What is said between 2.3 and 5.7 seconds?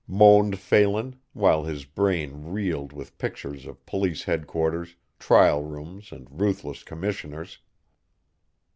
reeled with pictures of police headquarters, trial